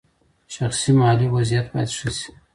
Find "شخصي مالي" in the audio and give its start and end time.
0.55-1.27